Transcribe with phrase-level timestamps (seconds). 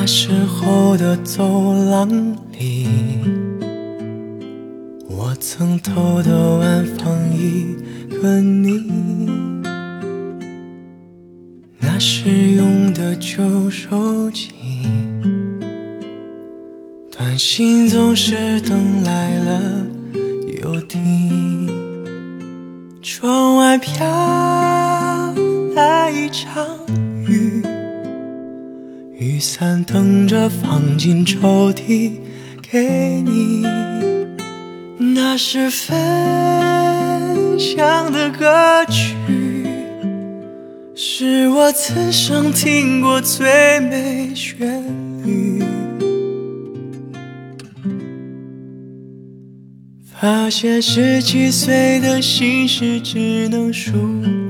[0.00, 2.08] 那时候的走廊
[2.56, 2.86] 里，
[5.08, 6.30] 我曾偷偷
[6.60, 7.74] 安放一
[8.22, 9.28] 个你，
[11.80, 14.52] 那时用的旧手机，
[17.10, 19.84] 短信总是等来了
[20.62, 21.68] 又停，
[23.02, 24.06] 窗外飘
[25.74, 26.77] 来一场。
[29.18, 32.12] 雨伞等着放进抽屉
[32.62, 33.66] 给你，
[34.96, 35.98] 那是分
[37.58, 39.16] 享的歌曲，
[40.94, 44.84] 是我此生听过最美旋
[45.26, 45.64] 律。
[50.14, 53.90] 发现十七岁的心事只能属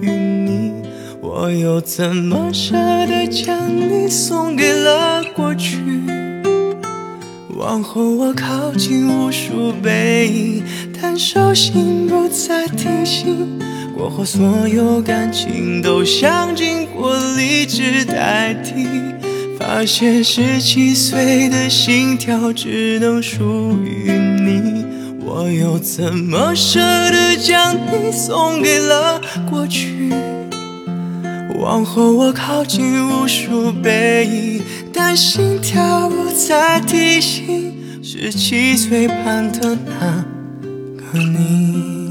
[0.00, 0.13] 于。
[1.44, 2.72] 我又怎么舍
[3.06, 5.76] 得将你送给了过去？
[7.54, 10.64] 往后我靠近无数背影，
[10.98, 13.58] 但手心不再提醒。
[13.94, 18.86] 过后所有感情都想经过理智代替。
[19.58, 24.82] 发现十七岁的心跳只能属于你。
[25.22, 30.10] 我又怎么舍得将你送给了过去？
[31.64, 34.62] 往后我靠近无数背影，
[34.92, 40.22] 但心跳不再提醒十七岁盼的那
[41.00, 42.03] 个你。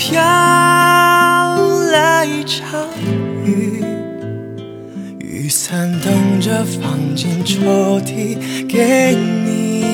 [0.00, 0.16] 飘
[1.90, 2.88] 来一场
[3.44, 3.82] 雨，
[5.18, 8.38] 雨伞等着放进抽屉
[8.68, 9.84] 给你，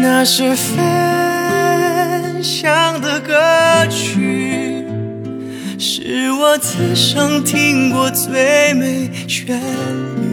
[0.00, 3.32] 那是分享的歌
[3.88, 4.84] 曲，
[5.78, 9.60] 是我此生听过最美旋
[10.16, 10.26] 律。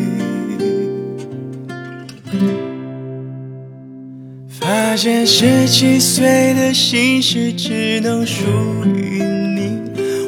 [4.94, 8.44] 发现十七岁的心事只能属
[8.86, 9.82] 于你，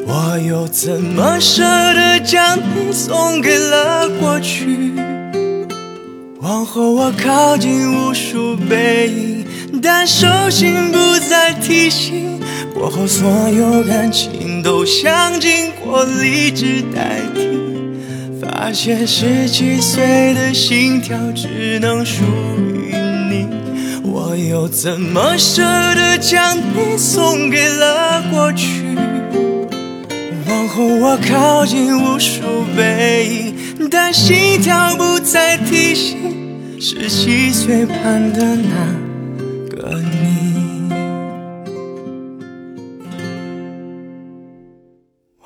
[0.04, 4.92] 我又怎么舍得将你送给了过去？
[6.40, 9.46] 往后我靠近无数背影，
[9.80, 10.98] 但手心不
[11.30, 12.40] 再提醒。
[12.74, 18.42] 过后所有感情都想经过理智代替。
[18.42, 22.24] 发现十七岁的心跳只能属
[22.58, 22.65] 于。
[24.36, 28.96] 又怎么舍得将你送给了过去？
[30.48, 32.42] 往后我靠近无数
[32.76, 33.26] 背
[33.78, 40.92] 影，但心跳不再提醒十七岁盼的那个你。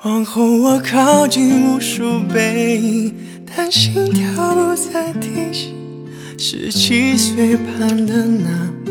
[0.03, 3.15] 往后我靠近无数背影，
[3.55, 5.80] 但心跳不再提醒。
[6.43, 8.90] 十七岁盼的那